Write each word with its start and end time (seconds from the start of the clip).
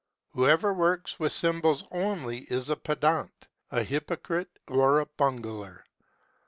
Whoever 0.31 0.73
works 0.73 1.19
with 1.19 1.31
sym 1.31 1.61
bols 1.61 1.83
only 1.91 2.45
is 2.51 2.71
a 2.71 2.75
pedant, 2.75 3.47
a 3.69 3.83
hypocrite, 3.83 4.49
or 4.67 4.99
a 4.99 5.05
bungler. 5.05 5.85